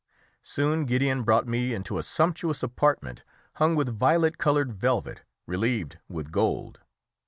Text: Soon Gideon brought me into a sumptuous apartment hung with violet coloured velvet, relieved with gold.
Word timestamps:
Soon 0.41 0.85
Gideon 0.85 1.21
brought 1.21 1.45
me 1.47 1.75
into 1.75 1.99
a 1.99 2.01
sumptuous 2.01 2.63
apartment 2.63 3.23
hung 3.57 3.75
with 3.75 3.89
violet 3.95 4.39
coloured 4.39 4.73
velvet, 4.73 5.21
relieved 5.45 5.99
with 6.09 6.31
gold. 6.31 6.79